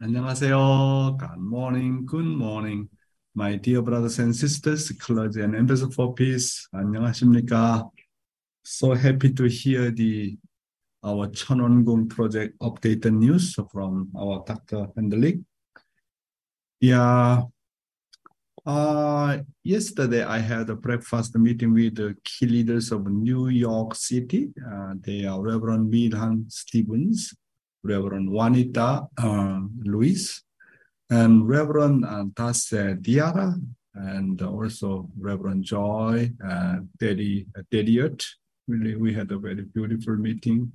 [0.00, 1.16] 안녕하세요.
[1.18, 2.88] Good morning, good morning.
[3.34, 6.68] My dear brothers and sisters, clergy and ambassador for peace.
[6.72, 7.90] 안녕하십니까?
[8.62, 10.36] So happy to hear the
[11.04, 14.88] our 천원궁 project updated news from our Dr.
[14.96, 15.38] Hendrik.
[16.80, 17.42] Yeah.
[18.66, 24.50] Uh, yesterday I had a breakfast meeting with the key leaders of New York City.
[24.58, 27.32] Uh, they are Reverend Milhan Stevens,
[27.83, 30.43] Reverend Juanita uh, Luis,
[31.09, 33.59] and Reverend Tasse Diara,
[33.93, 38.23] and also Reverend Joy, uh, Daddy, uh, Daddyot.
[38.67, 40.71] Really, we had a very beautiful meeting.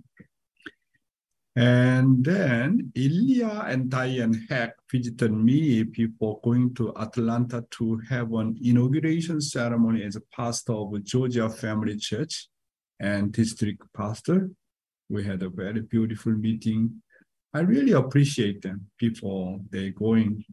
[1.56, 8.59] And then Ilya and Diane Heck visited me before going to Atlanta to have an
[8.62, 12.48] inauguration ceremony as a pastor of Georgia Family Church
[13.00, 14.50] and district pastor.
[15.09, 17.02] We had a very beautiful meeting.
[17.55, 20.45] I really appreciate them before they going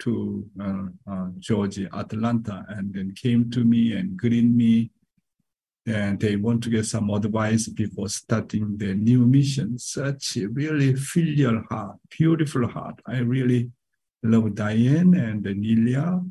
[0.00, 4.90] to uh, uh, Georgia, Atlanta, and then came to me and greeted me.
[5.86, 9.78] And they want to get some advice before starting their new mission.
[9.78, 13.00] Such a really filial heart, beautiful heart.
[13.06, 13.70] I really
[14.22, 16.26] love Diane and Nelia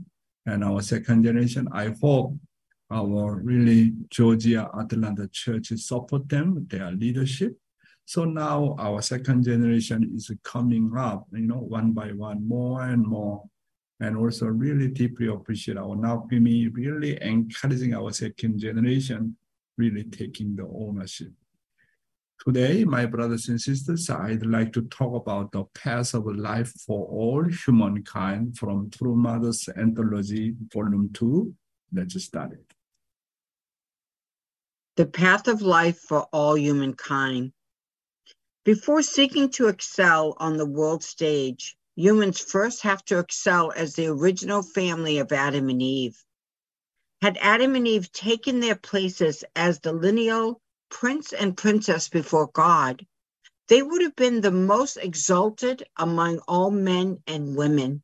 [0.45, 1.67] and our second generation.
[1.71, 2.35] I hope
[2.93, 7.57] our really Georgia Atlanta church support them, their leadership.
[8.05, 13.05] So now our second generation is coming up, you know, one by one, more and
[13.05, 13.43] more.
[13.99, 19.37] And also really deeply appreciate our Naomi really encouraging our second generation,
[19.77, 21.31] really taking the ownership.
[22.45, 27.07] Today, my brothers and sisters, I'd like to talk about the path of life for
[27.07, 31.53] all humankind from True Mother's Anthology, Volume 2.
[31.93, 32.73] Let's start it.
[34.95, 37.53] The path of life for all humankind.
[38.63, 44.05] Before seeking to excel on the world stage, humans first have to excel as the
[44.05, 46.23] original family of Adam and Eve.
[47.23, 53.03] Had Adam and Eve taken their places as the lineal prince and princess before God,
[53.69, 58.03] they would have been the most exalted among all men and women.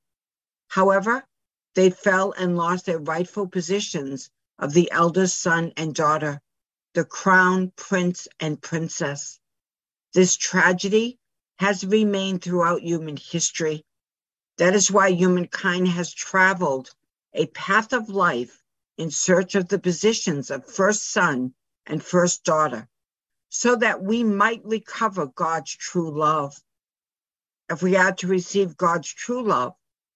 [0.69, 1.23] However,
[1.75, 6.41] they fell and lost their rightful positions of the eldest son and daughter,
[6.99, 9.39] the crown prince and princess.
[10.13, 11.17] This tragedy
[11.57, 13.85] has remained throughout human history.
[14.57, 16.89] That is why humankind has traveled
[17.33, 18.61] a path of life
[18.97, 21.53] in search of the positions of first son
[21.85, 22.85] and first daughter,
[23.47, 26.53] so that we might recover God's true love.
[27.69, 29.73] If we are to receive God's true love,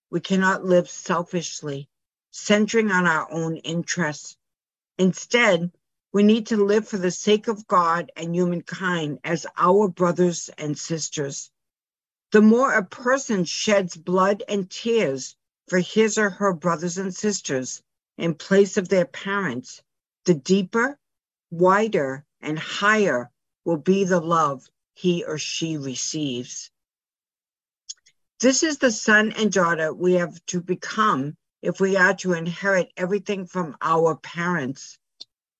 [0.10, 1.88] we cannot live selfishly,
[2.32, 4.36] centering on our own interests.
[4.98, 5.72] Instead,
[6.14, 10.78] we need to live for the sake of God and humankind as our brothers and
[10.78, 11.50] sisters.
[12.32, 15.36] The more a person sheds blood and tears
[15.68, 17.82] for his or her brothers and sisters
[18.18, 19.82] in place of their parents,
[20.26, 21.00] the deeper,
[21.50, 23.32] wider, and higher
[23.66, 26.70] will be the love he or she receives.
[28.40, 32.92] This is the son and daughter we have to become if we are to inherit
[32.98, 35.00] everything from our parents.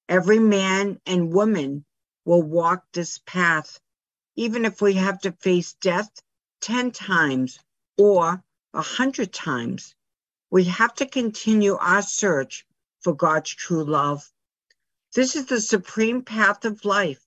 [0.10, 1.86] Every man and woman
[2.26, 3.80] will walk this path,
[4.36, 6.10] even if we have to face death
[6.62, 7.60] 10 times
[7.98, 8.44] or
[8.74, 9.96] a 100 times.
[10.50, 12.66] We have to continue our search
[13.02, 14.30] for God's true love.
[15.14, 17.26] This is the supreme path of life.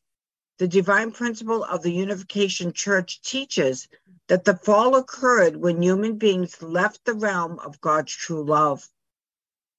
[0.58, 3.88] The divine principle of the Unification Church teaches
[4.28, 8.88] that the fall occurred when human beings left the realm of God's true love.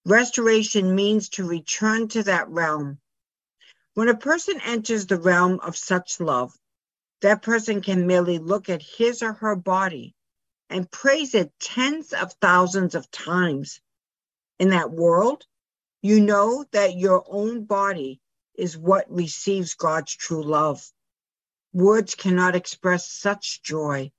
[0.08, 2.98] Restoration means to return to that realm.
[3.94, 6.58] When a person enters the realm of such love,
[7.20, 10.16] that person can merely look at his or her body
[10.70, 13.82] and praise it tens of thousands of times.
[14.60, 15.46] In that world,
[16.02, 18.22] you know that your own body
[18.56, 20.90] is what receives God's true love.
[21.74, 24.14] Words cannot express such joy.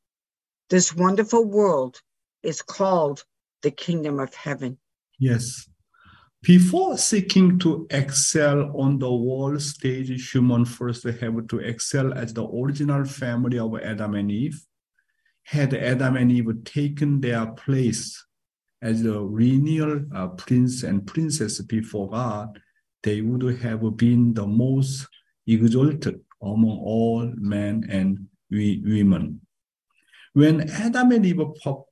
[0.69, 2.03] This wonderful world
[2.43, 3.25] is called
[3.63, 4.77] the kingdom of heaven.
[5.19, 5.67] Yes.
[6.43, 12.47] Before seeking to excel on the world stage, human first have to excel as the
[12.47, 14.63] original family of Adam and Eve.
[15.43, 18.25] Had Adam and Eve taken their place
[18.81, 22.61] as the lineal uh, prince and princess before God,
[23.03, 25.09] they would have been the most
[25.47, 29.41] exalted among all men and women.
[30.35, 31.43] When Adam and Eve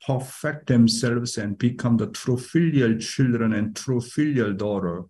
[0.06, 5.04] perfect themselves and become the true filial children and true filial daughter,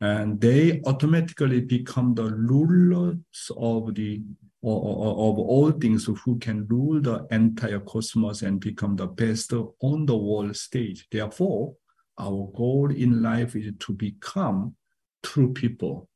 [0.00, 4.22] and they automatically become the rulers of the
[4.62, 10.16] of all things who can rule the entire cosmos and become the best on the
[10.16, 11.06] world stage.
[11.10, 11.74] Therefore,
[12.18, 14.74] our goal in life is to become
[15.22, 16.08] true people,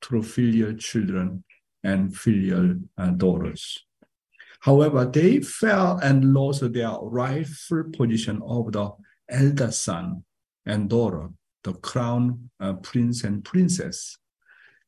[0.00, 1.44] true filial children,
[1.84, 3.78] and filial uh, daughters.
[4.60, 8.90] However, they fell and lost their rightful position of the
[9.28, 10.24] elder son
[10.66, 11.28] and daughter,
[11.64, 14.18] the crown uh, prince and princess.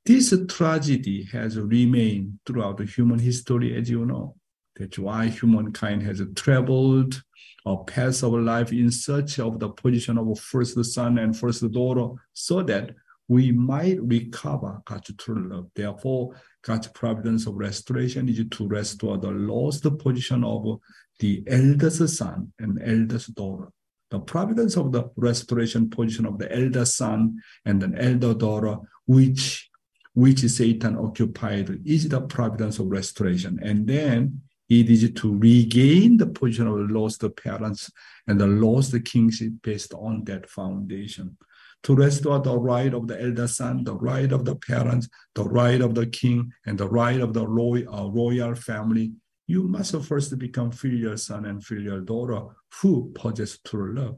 [0.05, 4.37] This tragedy has remained throughout human history, as you know.
[4.77, 7.23] That's why humankind has traveled
[7.65, 12.15] or path of life in search of the position of first son and first daughter,
[12.33, 12.91] so that
[13.29, 15.69] we might recover God's true love.
[15.75, 20.79] Therefore, God's providence of restoration is to restore the lost position of
[21.19, 23.69] the eldest son and eldest daughter.
[24.11, 28.77] The providence of the restoration position of the elder son and an elder daughter,
[29.07, 29.69] which
[30.15, 33.59] which Satan occupied, is the providence of restoration.
[33.63, 37.91] And then it is to regain the position of the lost parents
[38.27, 41.39] and the lost kingship based on that foundation
[41.83, 45.81] to restore the right of the elder son, the right of the parents, the right
[45.81, 49.13] of the king, and the right of the royal, uh, royal family,
[49.47, 52.43] you must first become filial son and filial daughter
[52.81, 54.17] who possess true love.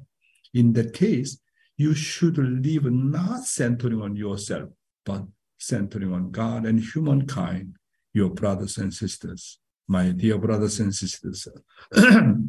[0.52, 1.40] In that case,
[1.76, 4.69] you should live not centering on yourself,
[5.05, 5.25] but
[5.58, 7.76] centering on God and humankind,
[8.12, 9.58] your brothers and sisters.
[9.88, 11.49] My dear brothers and sisters,
[11.90, 12.44] the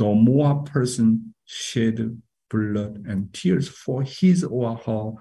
[0.00, 2.20] more person shed
[2.50, 5.12] blood and tears for his or her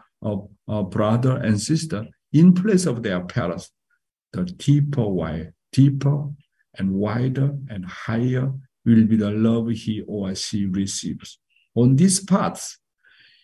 [0.67, 3.71] uh, brother and sister in place of their parents,
[4.33, 6.27] the deeper why, deeper
[6.77, 8.51] and wider and higher
[8.85, 11.39] will be the love he or she receives.
[11.75, 12.77] On this path,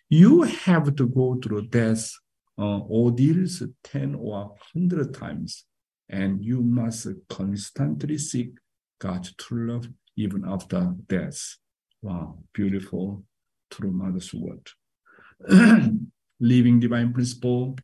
[0.10, 2.12] you have to go through death
[2.58, 5.66] uh, ordeals 10 or 100 times,
[6.10, 8.52] and you must constantly seek
[9.00, 9.88] God's true love
[10.18, 11.58] even after death.
[12.02, 13.24] Wow, beautiful
[13.72, 14.70] through Mother's word.
[16.40, 17.78] Living divine principle,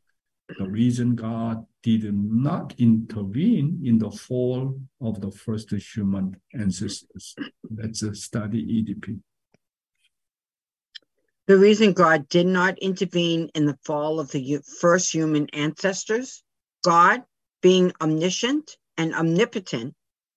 [0.57, 7.35] the reason God did not intervene in the fall of the first human ancestors.
[7.69, 9.19] Let's study EDP.
[11.47, 16.43] The reason God did not intervene in the fall of the first human ancestors,
[16.83, 17.23] God,
[17.61, 19.95] being omniscient and omnipotent,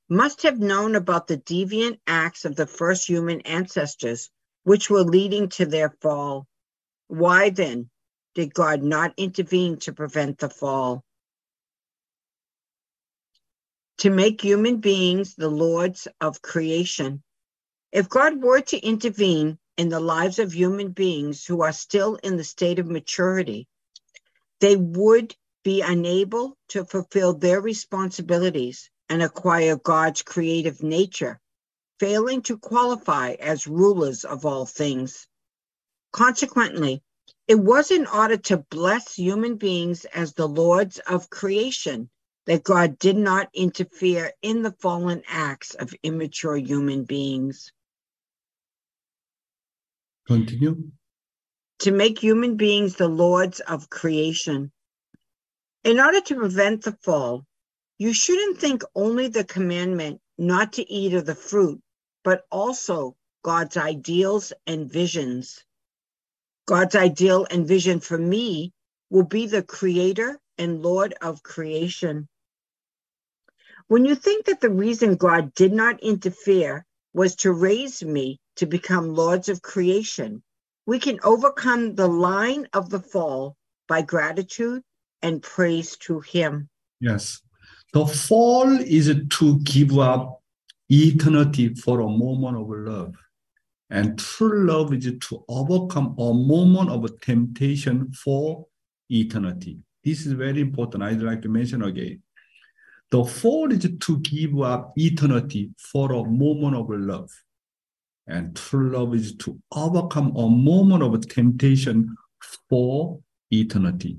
[0.09, 4.31] must have known about the deviant acts of the first human ancestors
[4.65, 6.47] which were leading to their fall.
[7.09, 7.91] Why then
[8.35, 11.05] did God not intervene to prevent the fall?
[13.99, 17.23] To make human beings the lords of creation.
[17.93, 22.37] If God were to intervene in the lives of human beings who are still in
[22.37, 23.67] the state of maturity,
[24.61, 25.35] they would
[25.65, 31.41] be unable to fulfill their responsibilities and acquire God's creative nature
[32.01, 35.29] failing to qualify as rulers of all things.
[36.13, 37.03] Consequently,
[37.47, 42.09] it was in order to bless human beings as the lords of creation
[42.47, 47.71] that God did not interfere in the fallen acts of immature human beings.
[50.27, 50.91] Continue.
[51.81, 54.73] To make human beings the lords of creation.
[55.85, 57.45] In order to prevent the fall,
[57.99, 61.81] you shouldn't think only the commandment not to eat of the fruit
[62.23, 65.65] but also God's ideals and visions.
[66.67, 68.73] God's ideal and vision for me
[69.09, 72.29] will be the creator and Lord of creation.
[73.89, 78.67] When you think that the reason God did not interfere was to raise me to
[78.67, 80.43] become lords of creation,
[80.87, 83.57] we can overcome the line of the fall
[83.89, 84.83] by gratitude
[85.23, 86.69] and praise to Him.
[87.01, 87.41] Yes.
[87.93, 90.40] The fall is to give up
[90.91, 93.15] eternity for a moment of love.
[93.91, 98.67] And true love is to overcome a moment of temptation for
[99.09, 99.79] eternity.
[100.05, 101.03] This is very important.
[101.03, 102.23] I'd like to mention again.
[103.11, 107.31] The fall is to give up eternity for a moment of love.
[108.29, 112.17] And true love is to overcome a moment of temptation
[112.69, 113.19] for
[113.51, 114.19] eternity.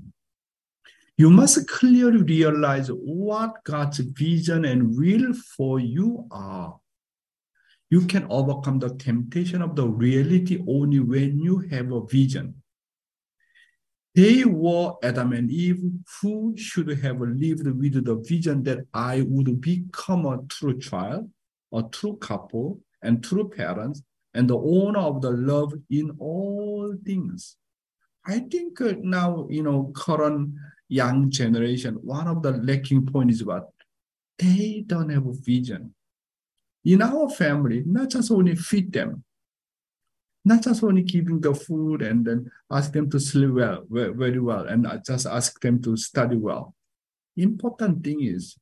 [1.18, 6.78] You must clearly realize what God's vision and will for you are.
[7.90, 12.54] You can overcome the temptation of the reality only when you have a vision.
[14.14, 15.82] They were Adam and Eve
[16.20, 21.30] who should have lived with the vision that I would become a true child,
[21.72, 24.02] a true couple, and true parents,
[24.34, 27.56] and the owner of the love in all things.
[28.24, 30.54] I think uh, now, you know, current
[30.92, 33.68] young generation, one of the lacking points is about
[34.38, 35.94] they don't have a vision.
[36.84, 39.24] In our family, not just only feed them,
[40.44, 44.66] not just only giving the food and then ask them to sleep well, very well,
[44.66, 46.74] and just ask them to study well.
[47.36, 48.56] Important thing is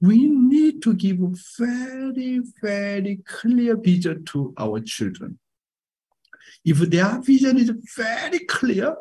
[0.00, 5.38] we need to give a very, very clear vision to our children.
[6.64, 8.96] If their vision is very clear,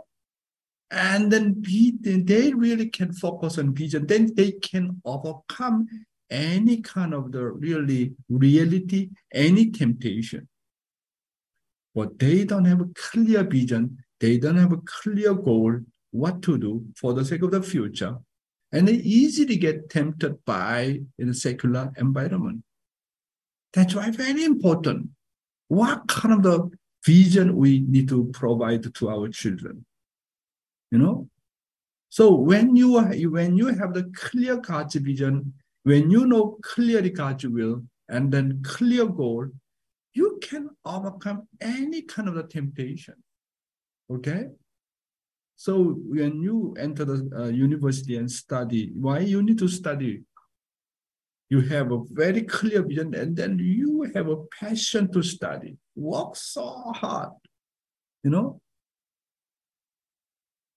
[0.90, 5.88] and then they really can focus on vision, then they can overcome
[6.30, 10.48] any kind of the really reality, any temptation.
[11.94, 15.80] But they don't have a clear vision, they don't have a clear goal,
[16.12, 18.18] what to do for the sake of the future.
[18.72, 22.64] And they easily get tempted by in a secular environment.
[23.74, 25.10] That's why very important.
[25.70, 26.70] What kind of the
[27.06, 29.86] vision we need to provide to our children?
[30.92, 31.30] You know?
[32.10, 35.54] So when you when you have the clear God's vision,
[35.84, 39.48] when you know clearly God's will, and then clear goal,
[40.14, 43.16] you can overcome any kind of the temptation.
[44.10, 44.48] Okay?
[45.56, 50.24] So when you enter the uh, university and study, why you need to study?
[51.50, 55.78] You have a very clear vision and then you have a passion to study.
[55.96, 57.32] Work so hard,
[58.24, 58.62] you know?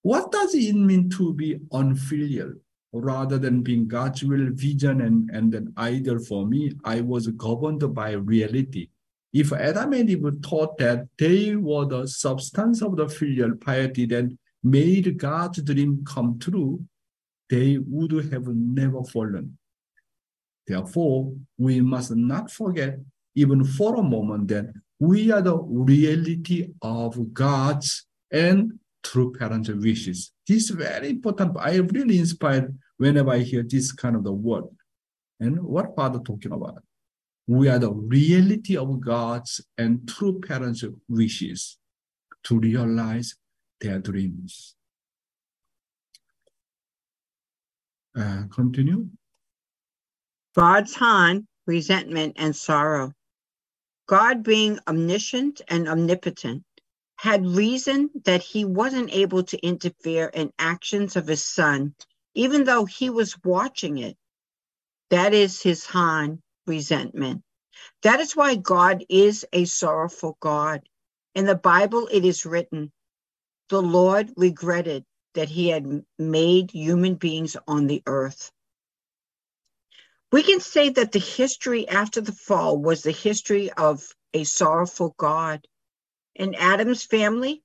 [0.03, 2.55] What does it mean to be unfilial?
[2.93, 7.95] rather than being God's will, vision, and, and an idol for me, I was governed
[7.95, 8.89] by reality.
[9.33, 14.37] If Adam and Eve thought that they were the substance of the filial piety that
[14.63, 16.85] made God's dream come true,
[17.49, 19.57] they would have never fallen.
[20.67, 22.99] Therefore, we must not forget,
[23.35, 30.33] even for a moment, that we are the reality of God's and true parents' wishes.
[30.47, 31.57] This is very important.
[31.59, 34.65] I really inspired whenever I hear this kind of the word.
[35.39, 36.83] And what Father talking about?
[37.47, 41.79] We are the reality of God's and true parents' wishes
[42.45, 43.35] to realize
[43.81, 44.77] their dreams.
[48.17, 49.07] Uh, continue.
[50.57, 53.13] God's Han, resentment and sorrow.
[54.07, 56.65] God being omniscient and omnipotent
[57.21, 61.95] had reason that he wasn't able to interfere in actions of his son,
[62.35, 64.17] even though he was watching it.
[65.11, 67.43] That is his Han resentment.
[68.05, 70.81] That is why God is a sorrowful God.
[71.35, 72.91] In the Bible, it is written,
[73.69, 78.51] the Lord regretted that he had made human beings on the earth.
[80.33, 85.15] We can say that the history after the fall was the history of a sorrowful
[85.19, 85.67] God.
[86.41, 87.63] In Adam's family,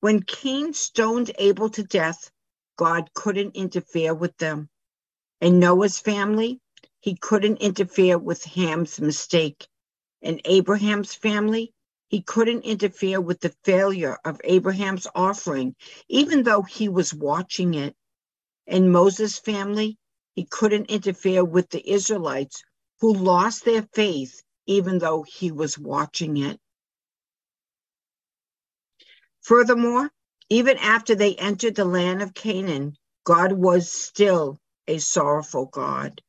[0.00, 2.32] when Cain stoned Abel to death,
[2.76, 4.68] God couldn't interfere with them.
[5.40, 6.58] In Noah's family,
[6.98, 9.68] he couldn't interfere with Ham's mistake.
[10.20, 11.72] In Abraham's family,
[12.08, 15.76] he couldn't interfere with the failure of Abraham's offering,
[16.08, 17.94] even though he was watching it.
[18.66, 19.96] In Moses' family,
[20.34, 22.64] he couldn't interfere with the Israelites
[22.98, 26.58] who lost their faith, even though he was watching it.
[29.48, 30.10] Furthermore,
[30.50, 36.20] even after they entered the land of Canaan, God was still a sorrowful God.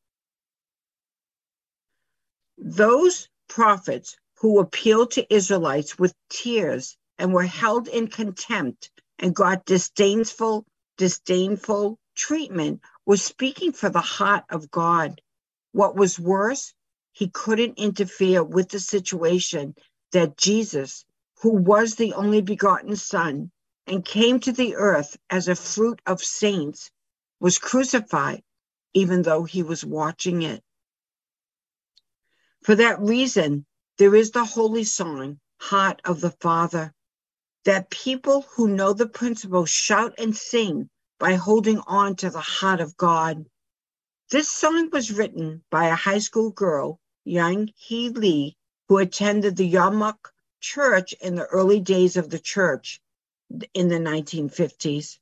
[2.56, 9.66] Those prophets who appealed to Israelites with tears and were held in contempt and got
[9.66, 10.64] disdainful,
[10.96, 15.20] disdainful treatment were speaking for the heart of God.
[15.72, 16.72] What was worse,
[17.12, 19.74] he couldn't interfere with the situation
[20.12, 21.04] that Jesus,
[21.42, 23.50] who was the only begotten Son
[23.86, 26.90] and came to the earth as a fruit of saints,
[27.40, 28.42] was crucified,
[28.92, 30.62] even though he was watching it.
[32.62, 33.64] For that reason,
[33.96, 36.92] there is the holy song, Heart of the Father,
[37.64, 42.80] that people who know the principle shout and sing by holding on to the heart
[42.80, 43.46] of God.
[44.30, 48.56] This song was written by a high school girl, Yang Hee Lee,
[48.88, 53.00] who attended the Yarmuk church in the early days of the church
[53.74, 55.18] in the 1950s.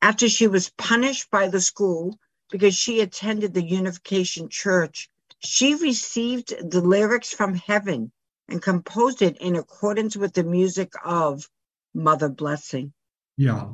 [0.00, 2.18] After she was punished by the school
[2.50, 8.12] because she attended the Unification Church, she received the lyrics from heaven
[8.48, 11.48] and composed it in accordance with the music of
[11.94, 12.92] Mother Blessing.
[13.36, 13.72] Yeah.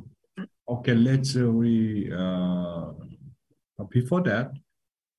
[0.67, 2.91] Okay, let's uh, we uh,
[3.89, 4.51] before that,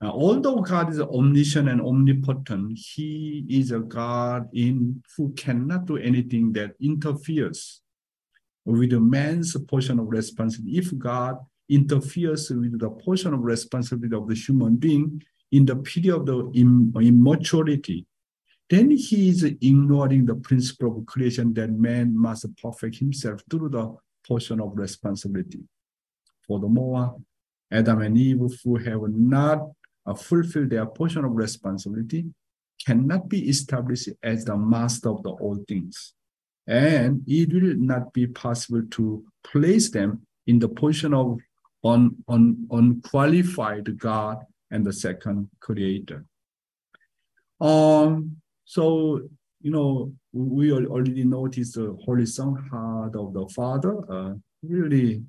[0.02, 6.52] although God is omniscient and omnipotent, He is a God in who cannot do anything
[6.52, 7.80] that interferes
[8.64, 10.78] with the man's portion of responsibility.
[10.78, 11.38] If God
[11.68, 15.22] interferes with the portion of responsibility of the human being
[15.52, 18.06] in the period of the immaturity,
[18.68, 23.96] then he is ignoring the principle of creation that man must perfect himself through the
[24.26, 25.60] portion of responsibility.
[26.48, 27.16] Furthermore,
[27.70, 29.70] Adam and Eve who have not
[30.06, 32.26] uh, fulfilled their portion of responsibility
[32.84, 36.12] cannot be established as the master of the all things.
[36.66, 41.38] And it will not be possible to place them in the position of
[41.84, 44.38] un, un, unqualified God
[44.70, 46.25] and the second creator.
[47.60, 49.20] Um, so,
[49.60, 53.98] you know, we already noticed the Holy Son heart of the Father.
[54.10, 55.22] Uh, really,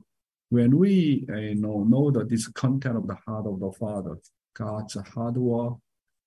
[0.50, 4.17] when we uh, you know, know that this content of the heart of the Father,
[4.57, 5.75] God's hard work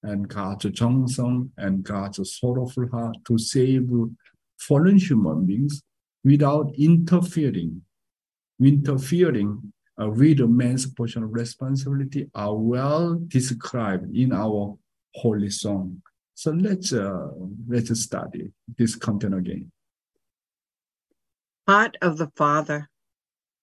[0.03, 3.91] and God's 정성 and God's sorrowful heart to save
[4.59, 5.83] fallen human beings
[6.25, 7.83] without interfering,
[8.61, 14.77] interfering uh, with man's portion of responsibility are well described in our
[15.15, 16.03] holy song.
[16.35, 17.29] So let's uh,
[17.69, 19.71] let's study this content again.
[21.69, 22.89] Heart of the Father,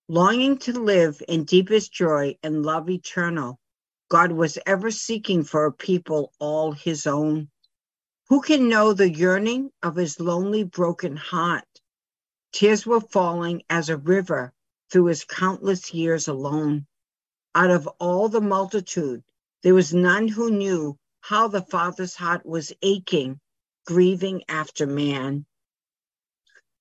[0.08, 3.60] longing to live in deepest joy and love eternal,
[4.10, 7.50] God was ever seeking for a people all his own.
[8.30, 11.68] Who can know the yearning of his lonely, broken heart?
[12.54, 14.54] Tears were falling as a river
[14.90, 16.88] through his countless years alone.
[17.56, 19.24] Out of all the multitude,
[19.64, 23.40] there was none who knew how the Father's heart was aching,
[23.86, 25.46] grieving after man.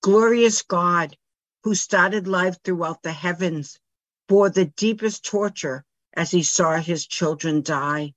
[0.02, 1.16] Glorious God,
[1.64, 3.80] who started life throughout the heavens,
[4.28, 5.84] bore the deepest torture
[6.16, 8.14] as he saw his children die.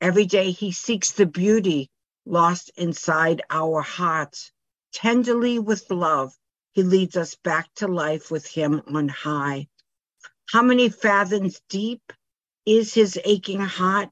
[0.00, 1.90] Every day he seeks the beauty
[2.24, 4.52] lost inside our hearts.
[4.92, 6.32] Tenderly with love,
[6.72, 9.68] he leads us back to life with him on high.
[10.50, 12.12] How many fathoms deep
[12.64, 14.10] is his aching heart?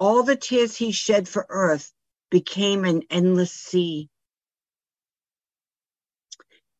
[0.00, 1.92] All the tears he shed for earth
[2.30, 4.08] became an endless sea.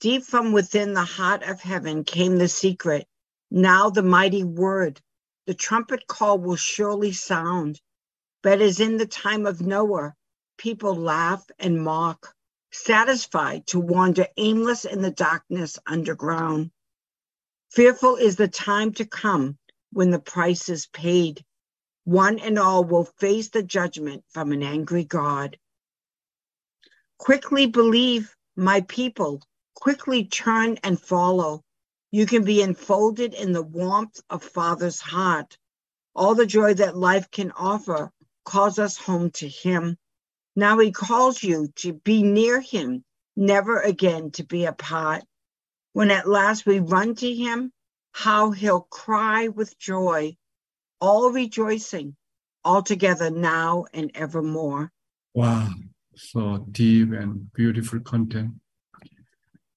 [0.00, 3.06] Deep from within the heart of heaven came the secret.
[3.50, 5.00] Now the mighty word,
[5.46, 7.80] the trumpet call will surely sound.
[8.42, 10.14] But as in the time of Noah,
[10.58, 12.34] people laugh and mock,
[12.72, 16.70] satisfied to wander aimless in the darkness underground.
[17.70, 19.58] Fearful is the time to come
[19.92, 21.44] when the price is paid
[22.04, 25.58] one and all will face the judgment from an angry God.
[27.18, 29.42] Quickly believe, my people,
[29.74, 31.63] quickly turn and follow.
[32.14, 35.58] You can be enfolded in the warmth of Father's heart.
[36.14, 38.12] All the joy that life can offer
[38.44, 39.98] calls us home to Him.
[40.54, 43.02] Now He calls you to be near Him,
[43.34, 45.24] never again to be apart.
[45.92, 47.72] When at last we run to Him,
[48.12, 50.36] how He'll cry with joy
[51.00, 52.14] all rejoicing,
[52.64, 54.92] all together now and evermore.
[55.34, 55.68] Wow,
[56.14, 58.52] so deep and beautiful content.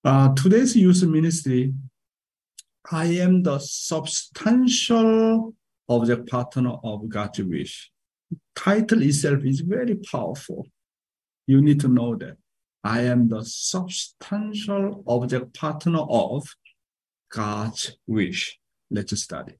[0.06, 1.74] Uh, today's youth ministry,
[2.90, 5.54] I am the substantial
[5.90, 7.92] object partner of God's wish.
[8.56, 10.66] Title itself is very powerful.
[11.48, 12.38] You need to know that.
[12.86, 16.48] I am the substantial object partner of
[17.30, 18.58] God's wish.
[18.90, 19.56] Let's study.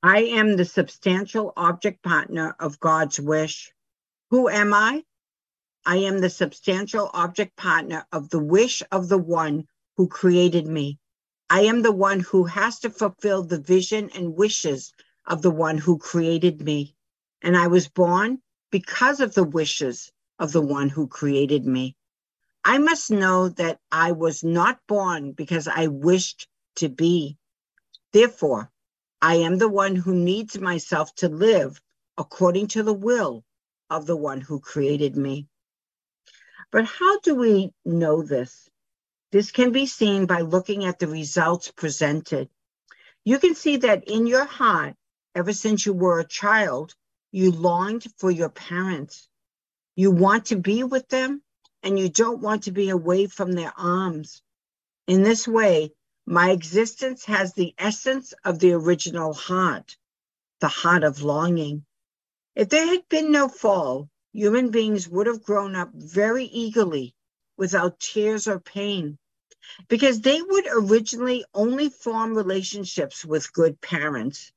[0.00, 3.72] I am the substantial object partner of God's wish.
[4.30, 5.02] Who am I?
[5.84, 10.98] I am the substantial object partner of the wish of the one who created me.
[11.50, 14.92] I am the one who has to fulfill the vision and wishes
[15.26, 16.96] of the one who created me.
[17.42, 21.96] And I was born because of the wishes of the one who created me.
[22.64, 27.36] I must know that I was not born because I wished to be.
[28.12, 28.70] Therefore,
[29.20, 31.80] I am the one who needs myself to live
[32.16, 33.44] according to the will
[33.90, 35.46] of the one who created me.
[36.70, 38.68] But how do we know this?
[39.34, 42.48] This can be seen by looking at the results presented.
[43.24, 44.94] You can see that in your heart,
[45.34, 46.94] ever since you were a child,
[47.32, 49.28] you longed for your parents.
[49.96, 51.42] You want to be with them
[51.82, 54.40] and you don't want to be away from their arms.
[55.08, 55.90] In this way,
[56.26, 59.96] my existence has the essence of the original heart,
[60.60, 61.84] the heart of longing.
[62.54, 67.16] If there had been no fall, human beings would have grown up very eagerly
[67.56, 69.18] without tears or pain
[69.88, 74.52] because they would originally only form relationships with good parents.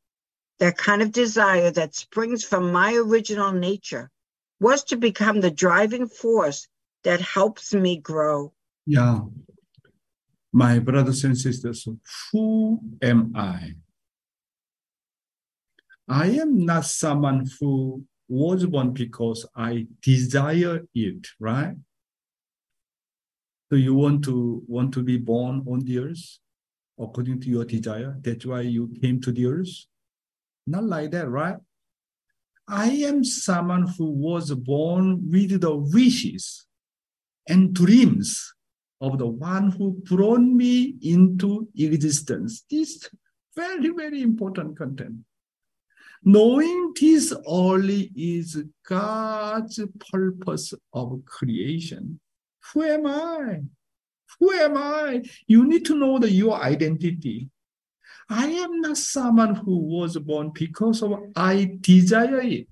[0.60, 4.10] That kind of desire that springs from my original nature
[4.60, 6.68] was to become the driving force
[7.04, 8.54] that helps me grow.
[8.86, 9.20] Yeah.
[10.52, 11.88] My brothers and sisters,
[12.32, 13.74] who am I?
[16.08, 21.76] I am not someone who was born because I desire it, right?
[23.70, 26.40] So you want to want to be born on the earth
[27.00, 28.18] according to your desire.
[28.22, 29.86] That's why you came to the earth.
[30.66, 31.58] Not like that, right?
[32.68, 36.66] I am someone who was born with the wishes
[37.48, 38.54] and dreams
[39.00, 42.66] of the one who brought me into existence.
[42.70, 43.10] This
[43.56, 45.18] very, very important content.
[46.24, 49.80] Knowing this only is God's
[50.12, 52.20] purpose of creation.
[52.74, 53.62] Who am I?
[54.40, 55.24] Who am I?
[55.48, 57.50] You need to know the, your identity.
[58.30, 62.68] I am not someone who was born because of I desire it,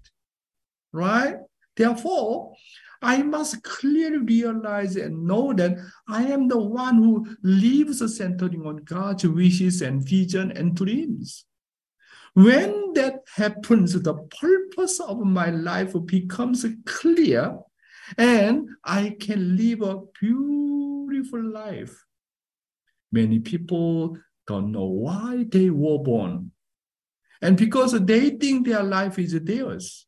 [0.91, 1.38] right?
[1.77, 2.53] Therefore,
[3.01, 5.77] I must clearly realize and know that
[6.08, 11.45] I am the one who lives centering on God's wishes and vision and dreams.
[12.34, 17.60] When that happens, the purpose of my life becomes clear
[18.17, 22.05] and I can live a beautiful life.
[23.11, 26.51] Many people don't know why they were born.
[27.41, 30.07] And because they think their life is theirs,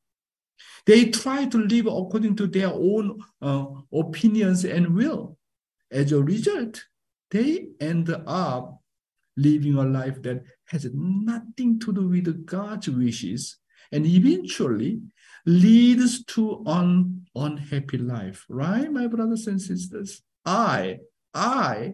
[0.86, 5.38] they try to live according to their own uh, opinions and will.
[5.92, 6.84] As a result,
[7.32, 8.82] they end up
[9.36, 13.58] living a life that has nothing to do with God's wishes
[13.92, 15.02] and eventually
[15.48, 20.22] leads to an unhappy life, right, my brothers and sisters?
[20.46, 21.00] I,
[21.34, 21.94] I,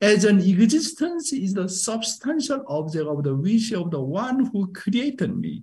[0.00, 5.36] as an existence is the substantial object of the wish of the one who created
[5.36, 5.62] me.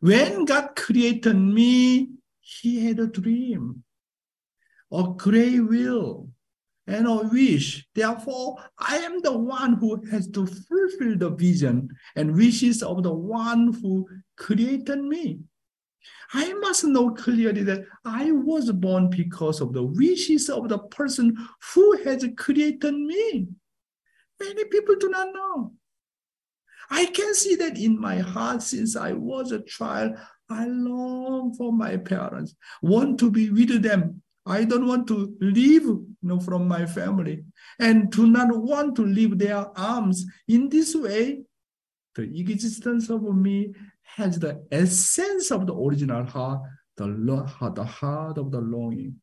[0.00, 2.08] When God created me,
[2.40, 3.82] he had a dream,
[4.92, 6.28] a great will,
[6.86, 7.84] and a wish.
[7.94, 13.12] Therefore, I am the one who has to fulfill the vision and wishes of the
[13.12, 15.40] one who created me.
[16.32, 21.36] I must know clearly that I was born because of the wishes of the person
[21.74, 23.48] who has created me.
[24.38, 25.72] Many people do not know.
[26.90, 30.16] I can see that in my heart since I was a child.
[30.48, 34.22] I long for my parents, want to be with them.
[34.46, 37.44] I don't want to leave you know, from my family
[37.78, 40.24] and do not want to leave their arms.
[40.48, 41.42] In this way,
[42.16, 43.72] the existence of me
[44.16, 46.62] has the essence of the original heart,
[46.96, 47.06] the,
[47.74, 49.16] the heart of the longing.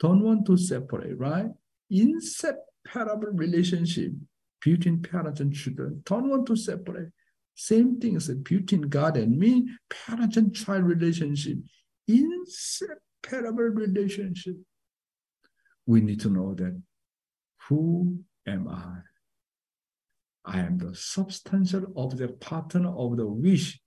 [0.00, 1.46] Don't want to separate, right?
[1.90, 4.12] Inseparable relationship
[4.64, 6.02] between parents and children.
[6.04, 7.08] Don't want to separate.
[7.54, 11.58] Same thing as between God and me, parent and child relationship.
[12.08, 14.56] Inseparable relationship.
[15.86, 16.80] We need to know that
[17.68, 18.98] who am I?
[20.44, 23.78] I am the substantial object partner of the wish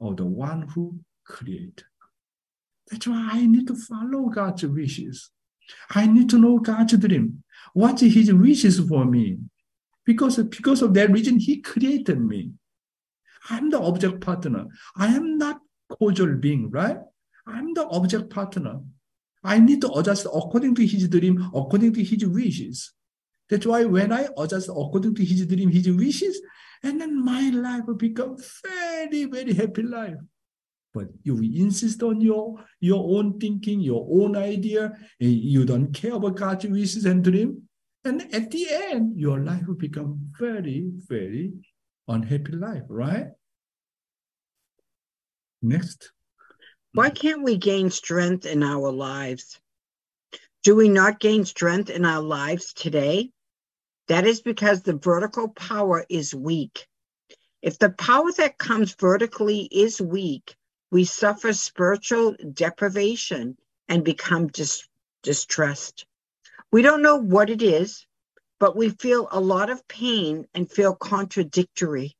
[0.00, 1.84] of the one who created.
[2.90, 5.30] That's why I need to follow God's wishes.
[5.90, 7.44] I need to know God's dream.
[7.72, 9.38] What his wishes for me?
[10.04, 12.50] Because, because of that reason, he created me.
[13.48, 14.66] I'm the object partner.
[14.96, 16.98] I am not causal being, right?
[17.46, 18.80] I'm the object partner.
[19.42, 22.92] I need to adjust according to his dream, according to his wishes.
[23.48, 26.40] That's why when I adjust according to his dream, his wishes,
[26.82, 30.16] and then my life will become very, very happy life.
[30.92, 36.14] But you insist on your, your own thinking, your own idea, and you don't care
[36.14, 37.62] about God's wishes and dream.
[38.04, 41.52] And at the end, your life will become very, very
[42.08, 43.28] unhappy life, right?
[45.62, 46.10] Next.
[46.92, 49.60] Why can't we gain strength in our lives?
[50.64, 53.30] Do we not gain strength in our lives today?
[54.10, 56.88] That is because the vertical power is weak.
[57.62, 60.56] If the power that comes vertically is weak,
[60.90, 63.56] we suffer spiritual deprivation
[63.88, 64.88] and become dis-
[65.22, 66.06] distressed.
[66.72, 68.04] We don't know what it is,
[68.58, 72.16] but we feel a lot of pain and feel contradictory.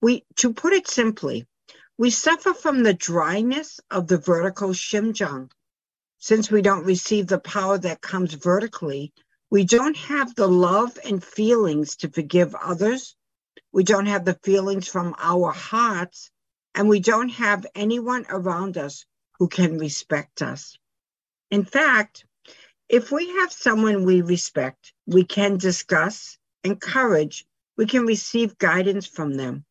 [0.00, 1.46] We, to put it simply,
[1.98, 5.50] we suffer from the dryness of the vertical shimjang.
[6.16, 9.12] Since we don't receive the power that comes vertically,
[9.52, 13.14] we don't have the love and feelings to forgive others.
[13.70, 16.30] We don't have the feelings from our hearts,
[16.74, 19.04] and we don't have anyone around us
[19.38, 20.78] who can respect us.
[21.50, 22.24] In fact,
[22.88, 27.44] if we have someone we respect, we can discuss, encourage,
[27.76, 29.66] we can receive guidance from them.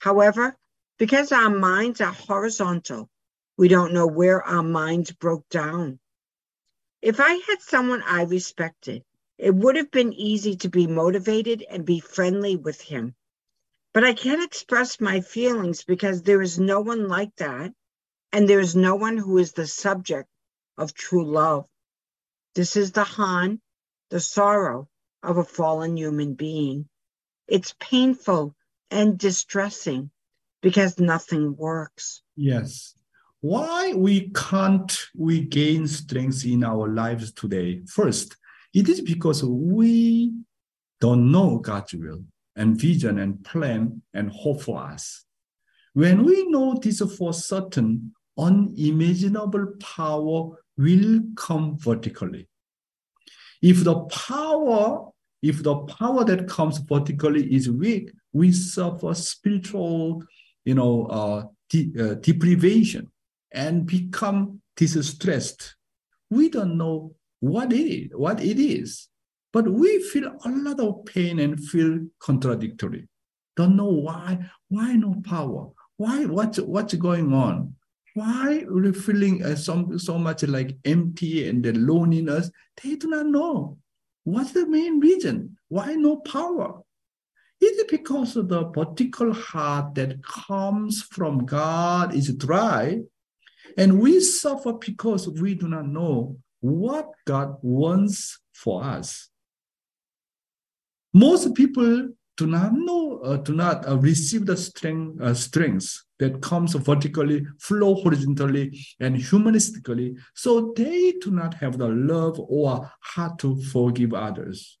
[0.00, 0.54] However,
[0.98, 3.08] because our minds are horizontal,
[3.56, 5.98] we don't know where our minds broke down.
[7.00, 9.02] If I had someone I respected
[9.38, 13.14] It would have been easy to be motivated and be friendly with him.
[13.92, 17.72] But I can't express my feelings because there is no one like that,
[18.32, 20.28] and there is no one who is the subject
[20.76, 21.68] of true love.
[22.54, 23.60] This is the Han,
[24.10, 24.88] the sorrow
[25.22, 26.88] of a fallen human being.
[27.48, 28.54] It's painful
[28.90, 30.10] and distressing
[30.62, 32.22] because nothing works.
[32.36, 32.94] Yes.
[33.40, 37.82] Why we can't we gain strength in our lives today?
[37.86, 38.36] First,
[38.74, 40.32] it is because we
[41.00, 42.24] don't know God's will
[42.56, 45.24] and vision and plan and hope for us.
[45.92, 52.48] When we know this for certain, unimaginable power will come vertically.
[53.62, 55.08] If the power,
[55.40, 60.24] if the power that comes vertically is weak, we suffer spiritual,
[60.64, 63.10] you know, uh, de- uh, deprivation
[63.52, 65.76] and become distressed.
[66.28, 69.08] We don't know what it is, what it is,
[69.52, 73.06] but we feel a lot of pain and feel contradictory.
[73.56, 74.50] Don't know why.
[74.68, 75.68] Why no power?
[75.98, 76.24] Why?
[76.24, 77.74] What's what's going on?
[78.14, 82.50] Why we feeling uh, so, much like empty and the loneliness?
[82.82, 83.78] They do not know.
[84.24, 85.58] What's the main reason?
[85.68, 86.80] Why no power?
[87.60, 93.00] Is it because of the particular heart that comes from God is dry?
[93.76, 99.28] And we suffer because we do not know what God wants for us.
[101.12, 105.34] Most people do not know, uh, do not uh, receive the strength, uh,
[106.18, 110.16] that comes vertically, flow horizontally, and humanistically.
[110.34, 114.78] So they do not have the love or heart to forgive others.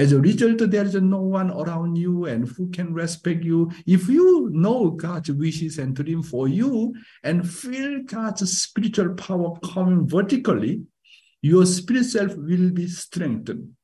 [0.00, 3.70] As a result, there is no one around you and who can respect you.
[3.84, 10.08] If you know God's wishes and dream for you and feel God's spiritual power coming
[10.08, 10.80] vertically,
[11.42, 13.74] your spirit self will be strengthened.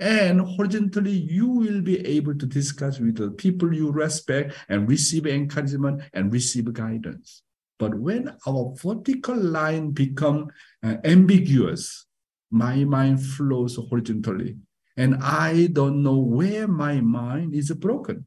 [0.00, 5.26] And horizontally, you will be able to discuss with the people you respect and receive
[5.26, 7.42] encouragement and receive guidance.
[7.78, 10.48] But when our vertical line become
[10.82, 12.06] uh, ambiguous,
[12.50, 14.56] my mind flows horizontally
[14.96, 18.26] and I don't know where my mind is broken.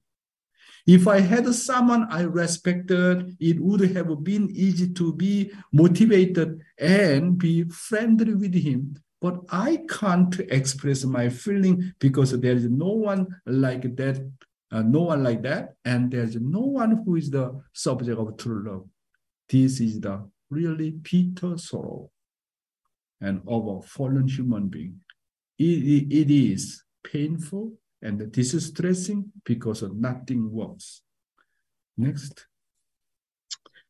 [0.86, 7.38] If I had someone I respected, it would have been easy to be motivated and
[7.38, 8.96] be friendly with him.
[9.20, 14.32] But I can't express my feeling because there is no one like that,
[14.72, 18.64] uh, no one like that, and there's no one who is the subject of true
[18.66, 18.88] love.
[19.50, 22.10] This is the really bitter sorrow
[23.20, 25.02] and of a fallen human being
[25.60, 31.02] it, it is painful and distressing because nothing works.
[31.98, 32.46] Next.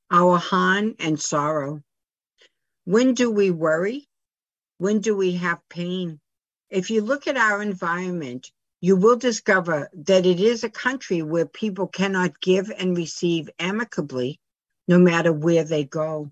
[0.10, 1.82] Our Han and sorrow.
[2.86, 4.08] When do we worry?
[4.78, 6.20] When do we have pain?
[6.70, 11.46] If you look at our environment, you will discover that it is a country where
[11.46, 14.40] people cannot give and receive amicably,
[14.88, 16.32] no matter where they go.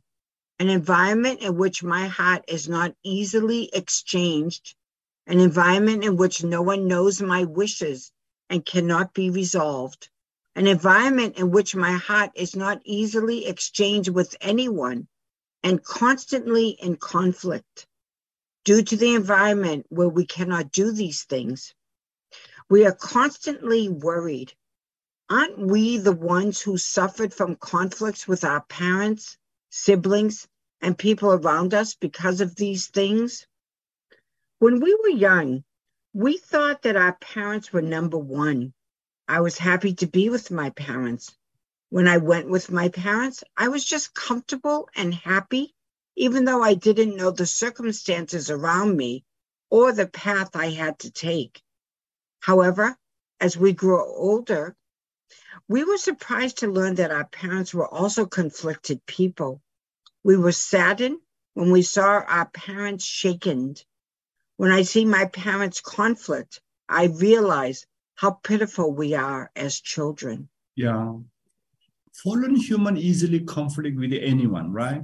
[0.59, 4.75] An environment in which my heart is not easily exchanged
[5.27, 8.11] an environment in which no one knows my wishes
[8.49, 10.09] and cannot be resolved,
[10.55, 15.07] an environment in which my heart is not easily exchanged with anyone
[15.63, 17.87] and constantly in conflict.
[18.63, 21.73] Due to the environment where we cannot do these things,
[22.69, 24.53] we are constantly worried.
[25.29, 29.37] Aren't we the ones who suffered from conflicts with our parents,
[29.69, 30.47] siblings,
[30.81, 33.47] and people around us because of these things?
[34.59, 35.65] When we were young,
[36.13, 38.73] we thought that our parents were number one.
[39.27, 41.35] I was happy to be with my parents.
[41.89, 45.75] When I went with my parents, I was just comfortable and happy,
[46.15, 49.25] even though I didn't know the circumstances around me
[49.69, 51.61] or the path I had to take.
[52.39, 52.97] However,
[53.41, 54.73] as we grew older,
[55.67, 59.61] we were surprised to learn that our parents were also conflicted people.
[60.23, 61.19] We were saddened
[61.55, 63.75] when we saw our parents shaken
[64.57, 70.49] when I see my parents' conflict, I realize how pitiful we are as children.
[70.75, 71.13] Yeah.
[72.13, 75.01] Fallen human easily conflict with anyone, right?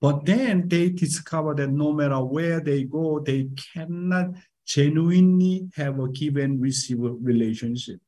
[0.00, 4.34] But then they discover that no matter where they go, they cannot
[4.66, 8.00] genuinely have a give and receive relationship.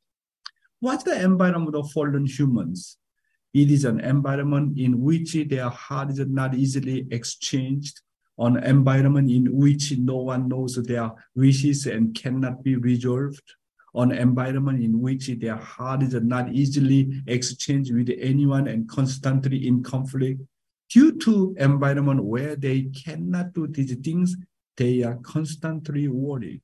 [0.80, 2.98] What's the environment of fallen humans?
[3.52, 8.00] It is an environment in which their heart is not easily exchanged
[8.38, 13.42] an environment in which no one knows their wishes and cannot be resolved,
[13.94, 19.66] on an environment in which their heart is not easily exchanged with anyone and constantly
[19.66, 20.40] in conflict,
[20.88, 24.36] due to environment where they cannot do these things,
[24.76, 26.62] they are constantly worried.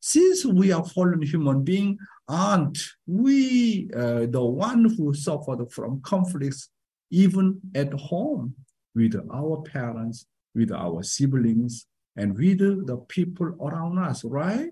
[0.00, 1.98] Since we are fallen human beings,
[2.28, 6.70] aren't we uh, the one who suffered from conflicts
[7.10, 8.54] even at home
[8.94, 11.86] with our parents, with our siblings,
[12.16, 14.70] and with the people around us, right?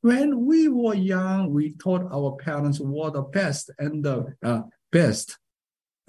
[0.00, 5.38] When we were young, we thought our parents were the best and the uh, best.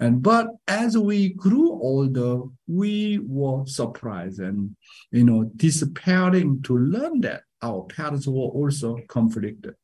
[0.00, 4.74] And but as we grew older, we were surprised and
[5.12, 9.74] you know despairing to learn that our parents were also conflicted.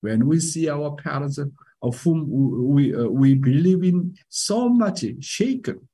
[0.00, 1.38] When we see our parents
[1.82, 5.86] of whom we uh, we believe in so much shaken,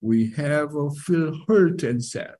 [0.00, 2.34] we have uh, feel hurt and sad.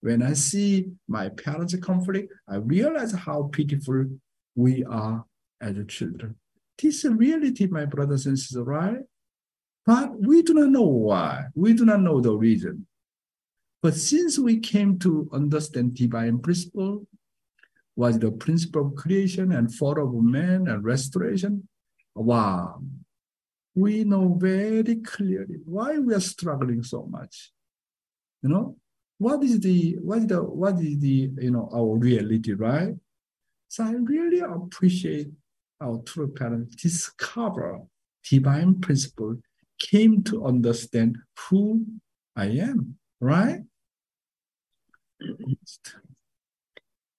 [0.00, 4.06] When I see my parents' conflict, I realize how pitiful
[4.54, 5.24] we are
[5.60, 6.36] as children.
[6.80, 9.00] This is reality, my brothers and sisters, right?
[9.84, 11.46] But we do not know why.
[11.54, 12.86] We do not know the reason.
[13.82, 17.06] But since we came to understand divine principle,
[17.96, 21.68] was the principle of creation and fall of man and restoration,
[22.14, 22.80] wow,
[23.74, 27.52] we know very clearly why we are struggling so much.
[28.42, 28.76] You know,
[29.18, 32.94] what is the what is the what is the you know our reality, right?
[33.68, 35.28] So I really appreciate
[35.80, 37.80] our true parents discover
[38.28, 39.36] divine principle,
[39.78, 41.86] came to understand who
[42.36, 43.60] I am, right?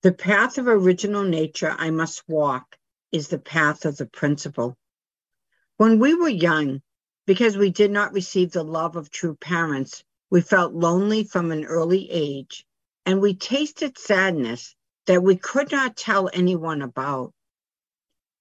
[0.04, 2.76] The path of original nature I must walk
[3.12, 4.76] is the path of the principle.
[5.78, 6.82] When we were young,
[7.26, 11.66] because we did not receive the love of true parents, we felt lonely from an
[11.66, 12.66] early age,
[13.06, 14.76] and we tasted sadness
[15.08, 17.34] that we could not tell anyone about.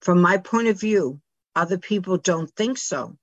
[0.03, 1.21] From my point of view,
[1.55, 3.17] other people don't think so.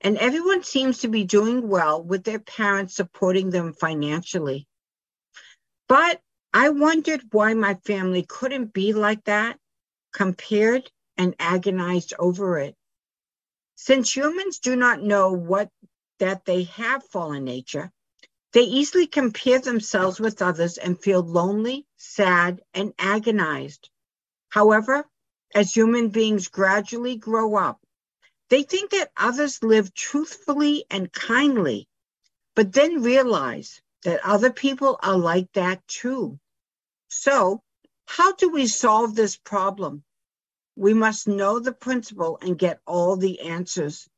[0.00, 4.66] And everyone seems to be doing well with their parents supporting them financially.
[5.88, 6.20] But
[6.52, 9.58] I wondered why my family couldn't be like that,
[10.12, 12.76] compared and agonized over it.
[13.76, 15.70] Since humans do not know what
[16.18, 17.92] that they have fallen nature,
[18.52, 23.90] they easily compare themselves with others and feel lonely, sad, and agonized.
[24.48, 25.04] However,
[25.54, 27.80] as human beings gradually grow up,
[28.48, 31.88] they think that others live truthfully and kindly,
[32.54, 36.38] but then realize that other people are like that too.
[37.08, 37.62] So,
[38.06, 40.04] how do we solve this problem?
[40.76, 44.08] We must know the principle and get all the answers.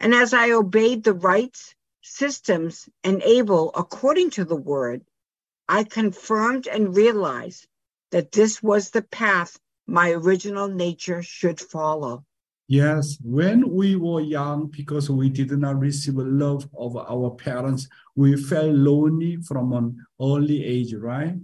[0.00, 5.02] And as I obeyed the rites systems enable according to the word,
[5.68, 7.66] I confirmed and realized
[8.10, 12.24] that this was the path my original nature should follow.
[12.66, 18.36] Yes, when we were young, because we did not receive love of our parents, we
[18.36, 21.34] felt lonely from an early age, right?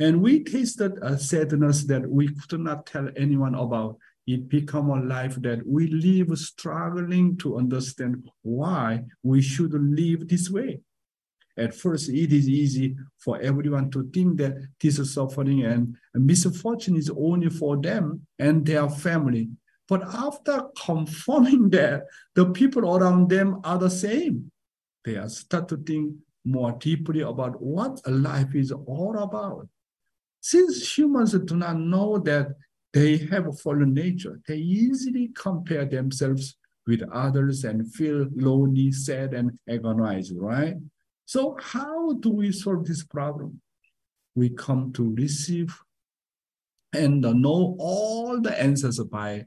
[0.00, 5.02] And we tasted a sadness that we could not tell anyone about it become a
[5.02, 10.80] life that we live struggling to understand why we should live this way.
[11.56, 17.10] At first, it is easy for everyone to think that this suffering and misfortune is
[17.10, 19.48] only for them and their family.
[19.88, 24.52] But after confirming that the people around them are the same,
[25.04, 29.68] they start to think more deeply about what life is all about.
[30.50, 32.46] Since humans do not know that
[32.94, 34.40] they have a fallen nature.
[34.48, 36.56] They easily compare themselves
[36.86, 40.76] with others and feel lonely, sad, and agonized, right?
[41.26, 43.60] So, how do we solve this problem?
[44.34, 45.78] We come to receive
[46.94, 49.44] and know all the answers by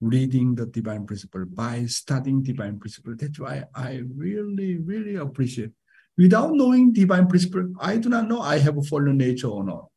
[0.00, 3.16] reading the divine principle, by studying divine principle.
[3.18, 5.72] That's why I really, really appreciate.
[6.16, 9.91] Without knowing divine principle, I do not know I have a fallen nature or not.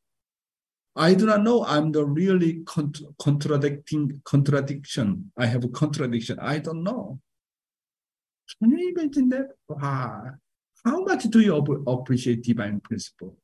[0.96, 1.66] I do not know.
[1.66, 5.32] I'm the really cont- contradicting contradiction.
[5.38, 6.40] I have a contradiction.
[6.40, 7.20] I don't know.
[8.60, 9.50] Can you imagine that?
[10.86, 11.56] How much do you
[11.88, 13.38] appreciate divine principle?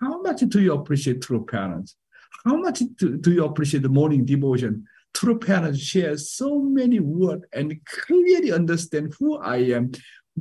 [0.00, 1.96] How much do you appreciate true parents?
[2.44, 4.86] How much do, do you appreciate the morning devotion?
[5.14, 9.92] True parents share so many words and clearly understand who I am,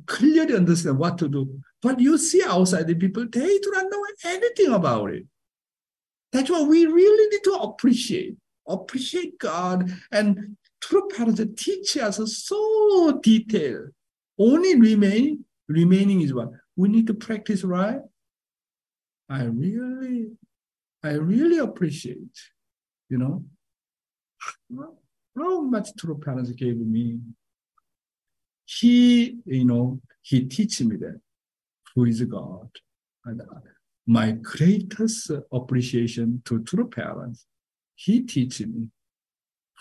[0.05, 1.61] clearly understand what to do.
[1.81, 5.25] But you see outside the people, they do not know anything about it.
[6.31, 8.37] That's what we really need to appreciate.
[8.67, 13.89] Appreciate God and true parents teach us so detailed.
[14.39, 17.99] Only remain remaining is what we need to practice right.
[19.29, 20.31] I really,
[21.03, 22.37] I really appreciate,
[23.09, 23.45] you know,
[25.35, 27.19] how much true parents gave me.
[28.65, 31.19] He, you know, he teach me that
[31.95, 32.69] who is God.
[33.25, 33.41] And
[34.07, 37.45] my greatest appreciation to true parents.
[37.95, 38.87] He teach me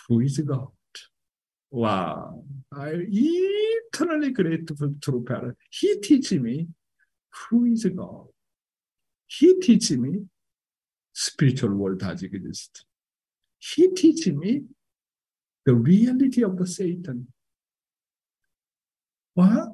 [0.06, 0.68] who is God.
[1.70, 5.58] Wow, I eternally grateful to true parents.
[5.70, 6.68] He teach me
[7.32, 8.26] who is God.
[9.26, 10.26] He teach me
[11.12, 12.84] spiritual world does exist.
[13.58, 14.62] He teach me
[15.66, 17.28] the reality of the Satan.
[19.34, 19.68] What?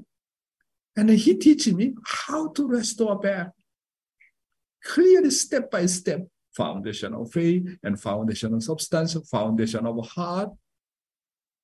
[0.97, 3.51] And he teach me how to restore back.
[4.87, 6.27] Clearly, step by step,
[6.57, 10.51] foundation of faith and foundation of substance, foundation of heart,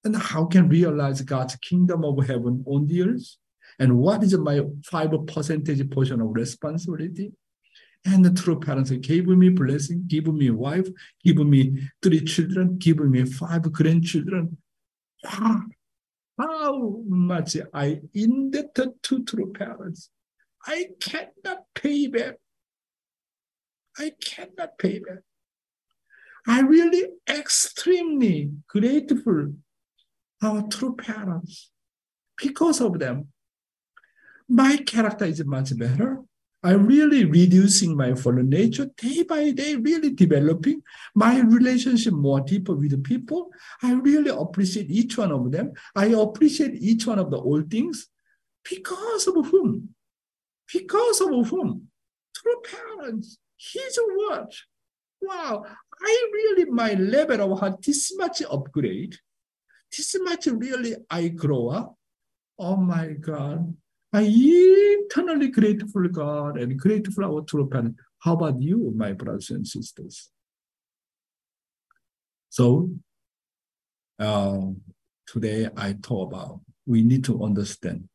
[0.05, 3.37] and how can realize God's kingdom of heaven on the earth?
[3.79, 7.33] And what is my five percentage portion of responsibility?
[8.05, 10.89] And the true parents gave me blessing, give me wife,
[11.25, 14.59] give me three children, give me five grandchildren.
[15.25, 15.61] How
[17.07, 20.11] much I indebted to true parents.
[20.67, 22.35] I cannot pay back.
[23.99, 25.19] I cannot pay back.
[26.47, 29.55] I really extremely grateful
[30.43, 31.71] our true parents.
[32.37, 33.29] Because of them,
[34.49, 36.21] my character is much better.
[36.65, 40.83] I'm really reducing my fallen nature day by day, really developing
[41.15, 43.51] my relationship more deeper with the people.
[43.83, 45.73] I really appreciate each one of them.
[45.97, 48.09] I appreciate each one of the old things
[48.69, 49.95] because of whom?
[50.73, 51.89] Because of whom?
[52.35, 53.39] True parents,
[53.73, 54.49] his word.
[55.21, 55.65] Wow,
[56.03, 59.17] I really, my level of heart, this much upgrade
[59.97, 61.97] this much really I grow up.
[62.59, 63.77] Oh my God.
[64.13, 68.01] I eternally grateful God and grateful our true parents.
[68.21, 70.31] How about you, my brothers and sisters?
[72.51, 72.91] So
[74.19, 74.61] uh,
[75.27, 78.09] today I talk about we need to understand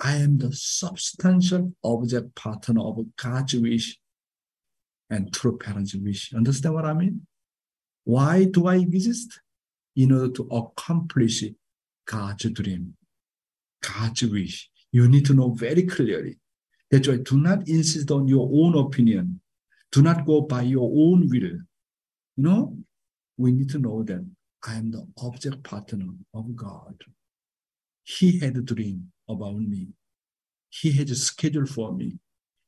[0.00, 3.98] I am the substantial object partner of God's wish
[5.14, 6.32] and true parents' wish.
[6.34, 7.26] Understand what I mean?
[8.04, 9.40] Why do I exist?
[9.96, 11.44] in order to accomplish
[12.06, 12.94] God's dream,
[13.80, 14.70] God's wish.
[14.92, 16.38] You need to know very clearly.
[16.90, 19.40] That's why do not insist on your own opinion.
[19.90, 21.42] Do not go by your own will.
[21.42, 21.62] You
[22.36, 22.76] know,
[23.36, 24.24] we need to know that
[24.66, 26.96] I am the object partner of God.
[28.02, 29.88] He had a dream about me.
[30.70, 32.18] He has a schedule for me.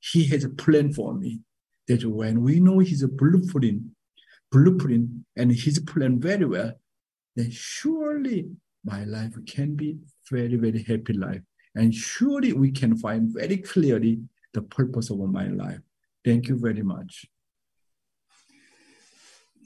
[0.01, 1.40] He has a plan for me.
[1.89, 3.82] That when we know his blueprint,
[4.51, 6.72] blueprint and his plan very well,
[7.37, 8.49] then surely
[8.84, 9.99] my life can be
[10.30, 11.43] very, very happy life.
[11.74, 14.20] And surely we can find very clearly
[14.55, 15.80] the purpose of my life.
[16.24, 17.26] Thank you very much.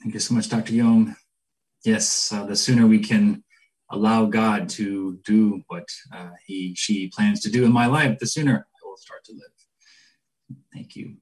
[0.03, 0.73] Thank you so much, Dr.
[0.73, 1.15] Young.
[1.85, 3.45] Yes, uh, the sooner we can
[3.91, 8.27] allow God to do what uh, he, she plans to do in my life, the
[8.27, 10.59] sooner I will start to live.
[10.73, 11.17] Thank you.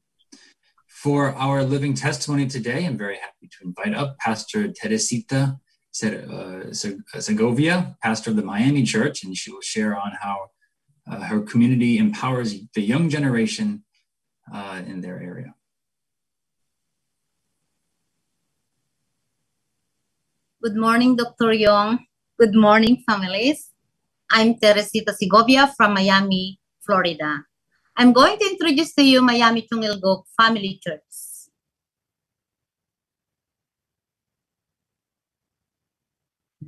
[1.02, 5.56] For our living testimony today, I'm very happy to invite up Pastor Teresita
[6.02, 10.50] uh, Segovia, pastor of the Miami Church, and she will share on how
[11.08, 13.84] uh, her community empowers the young generation
[14.52, 15.54] uh, in their area.
[20.60, 21.52] Good morning, Dr.
[21.52, 22.00] Young.
[22.40, 23.70] Good morning, families.
[24.32, 27.44] I'm Teresita Segovia from Miami, Florida.
[27.98, 31.50] I'm going to introduce to you Miami Cheon Il Guk Family Church.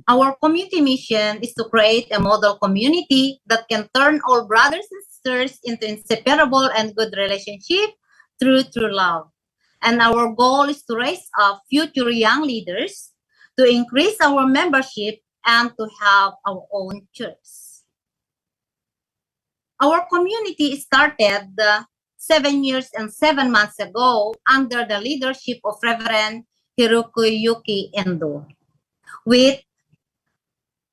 [0.09, 5.03] Our community mission is to create a model community that can turn all brothers and
[5.07, 7.95] sisters into inseparable and good relationship
[8.35, 9.31] through true love.
[9.81, 13.13] And our goal is to raise up future young leaders,
[13.57, 17.70] to increase our membership, and to have our own church.
[19.81, 21.83] Our community started uh,
[22.15, 26.45] seven years and seven months ago under the leadership of Reverend
[26.79, 28.45] Hiroyuki Endo
[29.25, 29.59] with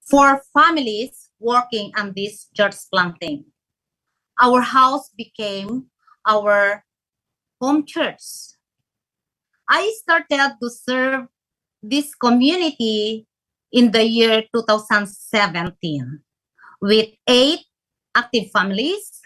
[0.00, 3.44] four families working on this church planting.
[4.40, 5.92] Our house became
[6.26, 6.82] our
[7.60, 8.56] home church.
[9.68, 11.26] I started to serve
[11.82, 13.26] this community
[13.70, 16.20] in the year 2017
[16.80, 17.67] with eight
[18.18, 19.20] active families,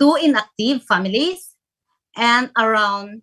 [0.00, 1.54] two inactive families,
[2.16, 3.22] and around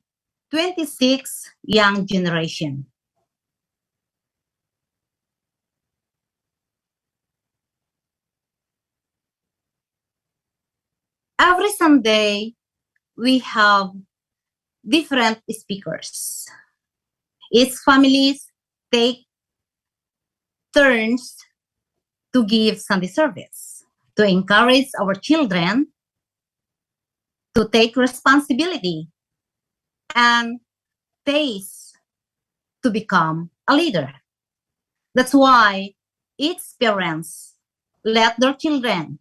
[0.51, 2.85] 26 young generation.
[11.39, 12.53] every Sunday,
[13.17, 13.89] we have
[14.87, 16.45] different speakers.
[17.51, 18.45] Each families
[18.91, 19.25] take
[20.75, 21.35] turns
[22.33, 23.78] to give Sunday service,
[24.19, 25.87] to encourage our children
[27.55, 29.07] to take responsibility
[30.13, 30.59] and
[31.25, 31.95] taste
[32.83, 34.11] to become a leader.
[35.15, 35.95] That's why
[36.37, 37.55] its parents
[38.03, 39.19] let their children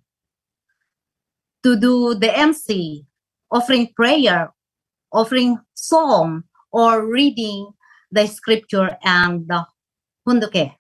[1.63, 3.07] to do the MC,
[3.53, 4.53] offering prayer,
[5.13, 6.43] offering song,
[6.73, 7.71] or reading
[8.11, 9.65] the scripture and the
[10.27, 10.77] Hoon Dok Hae.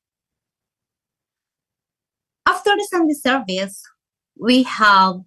[2.46, 3.84] After the Sunday service,
[4.38, 5.20] we have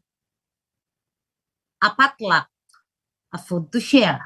[1.83, 2.47] a potluck,
[3.33, 4.21] a food to share.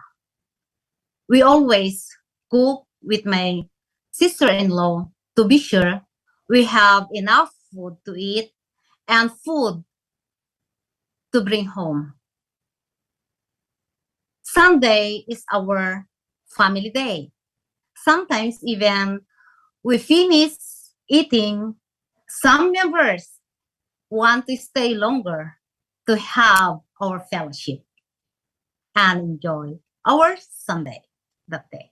[1.27, 2.07] We always
[2.51, 3.63] cook with my
[4.11, 6.01] sister-in-law to be sure
[6.47, 8.51] we have enough food to eat
[9.07, 9.83] and food
[11.33, 12.13] to bring home.
[14.43, 16.07] Sunday is our
[16.47, 17.31] family day.
[17.97, 19.21] Sometimes even
[19.83, 20.53] we finish
[21.09, 21.75] eating,
[22.27, 23.34] some members
[24.09, 25.57] want to stay longer
[26.07, 27.83] to have our fellowship
[28.95, 31.01] and enjoy our Sunday
[31.47, 31.91] that day.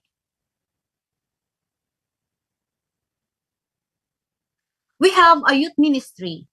[4.98, 6.46] We have a youth ministry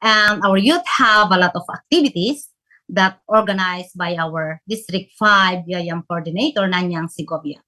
[0.00, 2.50] and our youth have a lot of activities
[2.88, 7.60] that organized by our District 5 Yayam Coordinator, Nanyang Segovia.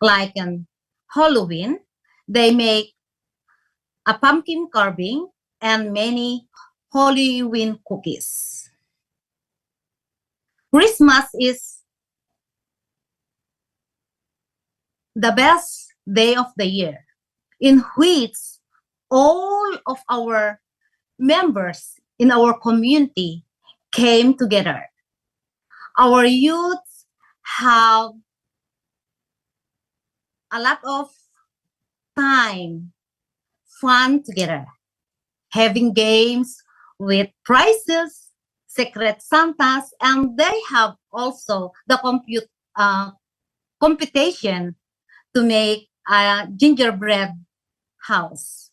[0.00, 0.66] Like in
[1.10, 1.80] Halloween,
[2.28, 2.94] they make
[4.06, 5.28] a pumpkin carving
[5.62, 6.48] and many
[6.92, 8.68] Halloween cookies.
[10.74, 11.78] Christmas is
[15.14, 17.04] the best day of the year
[17.60, 18.36] in which
[19.10, 20.60] all of our
[21.18, 23.44] members in our community
[23.92, 24.90] came together.
[25.98, 27.04] Our youth
[27.60, 28.12] have
[30.50, 31.10] a lot of
[32.16, 32.92] time,
[33.80, 34.66] fun together,
[35.52, 36.56] having games
[36.98, 38.30] with prizes,
[38.66, 43.10] secret Santas, and they have also the compute uh,
[43.80, 44.74] competition
[45.34, 47.32] to make a gingerbread
[48.06, 48.72] house.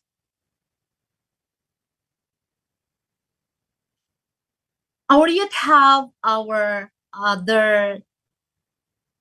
[5.10, 8.00] our youth have our other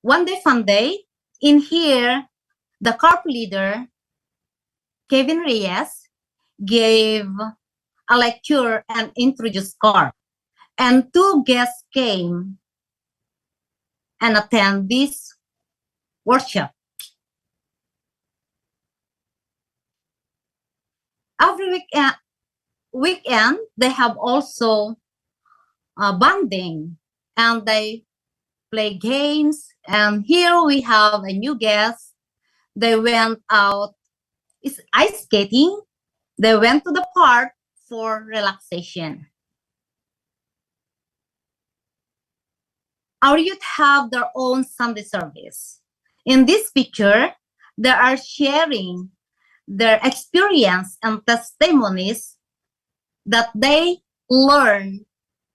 [0.02, 1.00] one day fun day.
[1.40, 2.26] In here,
[2.80, 3.86] the CARP leader,
[5.08, 6.07] Kevin Reyes,
[6.64, 7.26] gave
[8.10, 10.12] a lecture and introduced CARP.
[10.78, 12.58] And two guests came
[14.20, 15.34] and attend this
[16.24, 16.72] workshop.
[21.40, 22.16] Every weekend,
[22.92, 24.96] weekend they have also
[25.96, 26.98] uh, bonding
[27.36, 28.04] and they
[28.70, 29.68] play games.
[29.86, 32.14] And here we have a new guest.
[32.74, 33.94] They went out
[34.62, 35.80] it's ice skating.
[36.38, 37.50] They went to the park
[37.88, 39.26] for relaxation.
[43.20, 45.80] Our youth have their own Sunday service.
[46.24, 47.34] In this picture,
[47.76, 49.10] they are sharing
[49.66, 52.36] their experience and testimonies
[53.26, 53.98] that they
[54.30, 55.04] learn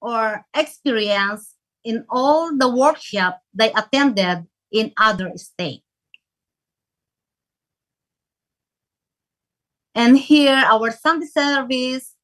[0.01, 1.55] or experience
[1.85, 5.82] in all the workshop they attended in other states.
[9.95, 12.15] And here, our Sunday service,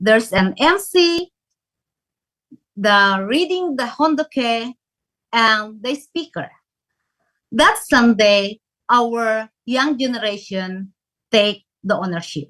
[0.00, 1.30] there's an MC,
[2.76, 4.74] the reading the Hoon Dok Hae,
[5.32, 6.50] and the speaker.
[7.52, 10.92] That Sunday, our young generation
[11.30, 12.48] take the ownership.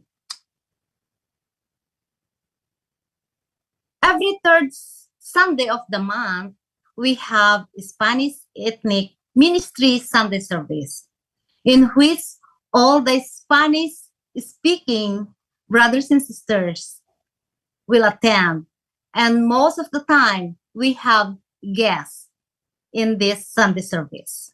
[4.19, 4.71] every third
[5.19, 6.55] Sunday of the month,
[6.97, 11.07] we have Spanish ethnic ministry Sunday service,
[11.65, 12.21] in which
[12.73, 13.93] all the Spanish
[14.37, 15.27] speaking
[15.69, 17.01] brothers and sisters
[17.87, 18.67] will attend.
[19.15, 21.37] And most of the time, we have
[21.75, 22.29] guests
[22.93, 24.53] in this Sunday service.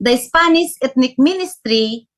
[0.00, 2.08] The Spanish ethnic ministry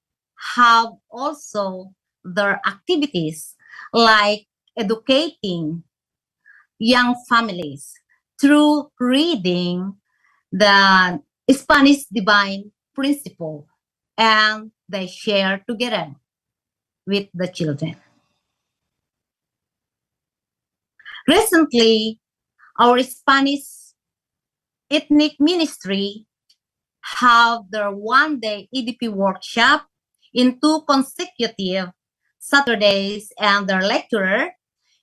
[0.55, 1.93] have also
[2.25, 3.55] their activities
[3.93, 4.47] like
[4.77, 5.83] educating
[6.79, 7.93] young families
[8.41, 9.97] through reading
[10.53, 11.21] the
[11.51, 13.67] Spanish divine principle
[14.17, 16.15] and they share together
[17.07, 17.97] with the children.
[21.27, 22.21] Recently,
[22.79, 23.65] our Spanish
[24.91, 26.27] ethnic ministry
[27.21, 29.87] have their one-day EDP workshop
[30.35, 31.91] in two consecutive
[32.39, 34.51] Saturdays and their lecturer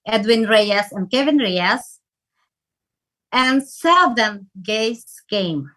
[0.05, 1.99] Edwin Reyes and Kevin Reyes,
[3.31, 5.69] and seven guests came.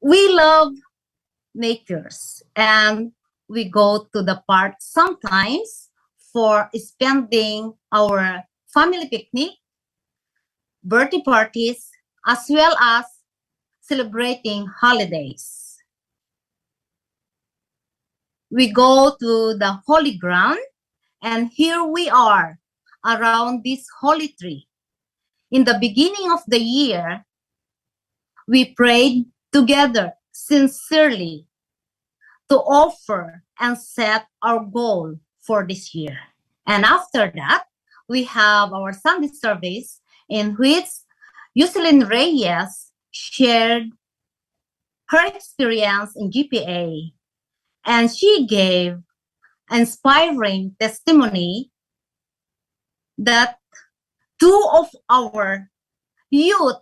[0.00, 0.72] We love
[1.54, 3.12] natures and
[3.48, 5.90] we go to the park sometimes
[6.32, 9.52] for spending our family picnic,
[10.84, 11.90] birthday parties,
[12.26, 13.06] as well as
[13.80, 15.76] celebrating holidays.
[18.50, 20.58] We go to the holy ground,
[21.22, 22.58] and here we are
[23.04, 24.68] around this holy tree.
[25.50, 27.24] In the beginning of the year,
[28.46, 29.26] we prayed
[29.58, 31.44] together sincerely
[32.48, 36.16] to offer and set our goal for this year.
[36.66, 37.64] And after that,
[38.08, 40.86] we have our Sunday service in which
[41.58, 43.90] Yuselin Reyes shared
[45.08, 47.10] her experience in GPA
[47.84, 48.98] and she gave
[49.72, 51.72] inspiring testimony
[53.18, 53.58] that
[54.38, 55.68] two of our
[56.30, 56.76] youth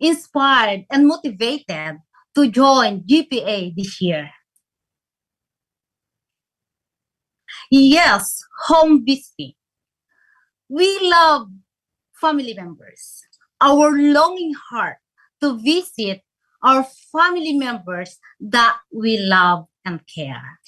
[0.00, 1.98] inspired and motivated
[2.34, 4.30] to join GPA this year.
[7.70, 9.52] Yes, home visiting.
[10.68, 11.48] We love
[12.20, 13.22] family members.
[13.60, 14.98] Our longing heart
[15.42, 16.22] to visit
[16.62, 20.60] our family members that we love and care.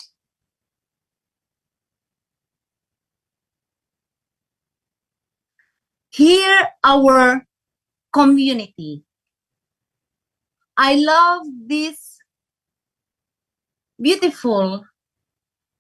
[6.11, 7.47] Here, our
[8.13, 9.05] community.
[10.77, 12.19] I love this
[14.01, 14.85] beautiful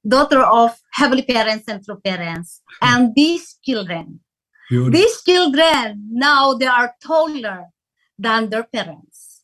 [0.07, 4.20] daughter of heavenly parents and true parents and these children.
[4.68, 4.93] Beautiful.
[4.93, 7.66] These children now they are taller
[8.18, 9.43] than their parents.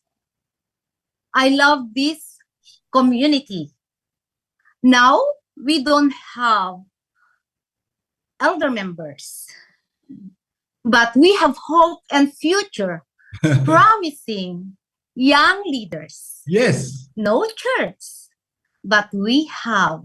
[1.34, 2.36] I love this
[2.92, 3.70] community.
[4.82, 5.22] Now
[5.62, 6.76] we don't have
[8.40, 9.46] elder members,
[10.84, 13.04] but we have hope and future
[13.64, 14.76] promising
[15.18, 16.42] young leaders.
[16.46, 17.08] yes.
[17.16, 18.30] No church,
[18.84, 20.04] but we have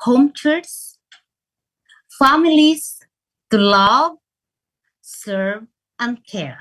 [0.00, 0.68] home church,
[2.18, 3.00] families
[3.50, 4.18] to love,
[5.00, 5.64] serve,
[5.98, 6.58] and care.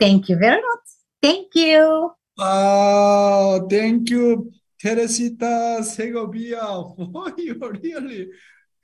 [0.00, 0.86] Thank you very much.
[1.20, 2.12] Thank you.
[2.38, 4.50] Wow, thank you,
[4.80, 6.64] Teresita Segovia,
[6.96, 8.28] for your really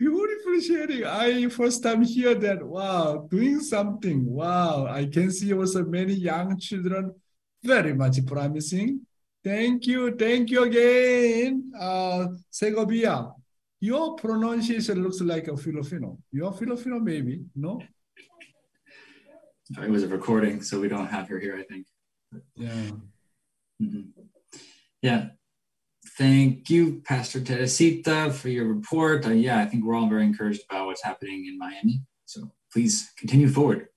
[0.02, 1.04] beautiful sharing.
[1.04, 2.60] I first time hear that.
[2.62, 4.20] Wow, doing something.
[4.26, 7.14] Wow, I can see also many young children,
[7.62, 9.06] very much promising.
[9.44, 13.30] Thank you, thank you again, uh, Segovia.
[13.80, 16.18] Your pronunciation looks like a Filipino.
[16.30, 17.80] You're Filipino, maybe, no?
[19.82, 21.86] It was a recording, so we don't have her here, I think.
[22.56, 22.90] Yeah.
[23.80, 24.04] Mhm.
[25.00, 25.22] Yeah.
[26.18, 29.24] Thank you, Pastor Teresita, for your report.
[29.24, 32.02] Uh, yeah, I think we're all very encouraged about what's happening in Miami.
[32.26, 33.88] So please continue forward.